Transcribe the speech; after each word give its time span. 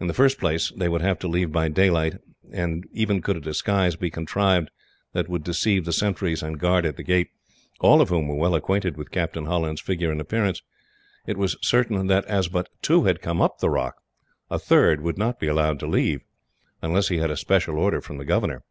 In 0.00 0.06
the 0.06 0.14
first 0.14 0.38
place, 0.38 0.70
they 0.74 0.88
would 0.88 1.02
have 1.02 1.18
to 1.18 1.28
leave 1.28 1.52
by 1.52 1.68
daylight; 1.68 2.14
and 2.50 2.86
even 2.92 3.20
could 3.20 3.36
a 3.36 3.40
disguise 3.42 3.94
be 3.94 4.08
contrived 4.08 4.70
that 5.12 5.28
would 5.28 5.44
deceive 5.44 5.84
the 5.84 5.92
sentries 5.92 6.42
and 6.42 6.58
guard 6.58 6.86
at 6.86 6.96
the 6.96 7.02
gate, 7.02 7.28
all 7.78 8.00
of 8.00 8.08
whom 8.08 8.26
were 8.26 8.36
well 8.36 8.54
acquainted 8.54 8.96
with 8.96 9.10
Captain 9.10 9.44
Holland's 9.44 9.82
figure 9.82 10.10
and 10.10 10.18
appearance, 10.18 10.62
it 11.26 11.36
was 11.36 11.58
certain 11.60 12.06
that, 12.06 12.24
as 12.24 12.48
but 12.48 12.70
two 12.80 13.04
had 13.04 13.20
come 13.20 13.42
up 13.42 13.58
the 13.58 13.68
rock, 13.68 13.96
a 14.48 14.58
third 14.58 15.02
would 15.02 15.18
not 15.18 15.38
be 15.38 15.46
allowed 15.46 15.78
to 15.80 15.86
leave, 15.86 16.22
unless 16.80 17.08
he 17.08 17.18
had 17.18 17.30
a 17.30 17.36
special 17.36 17.76
order 17.78 18.00
from 18.00 18.16
the 18.16 18.24
governor. 18.24 18.64